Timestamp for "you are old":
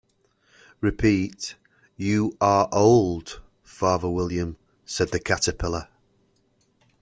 1.95-3.39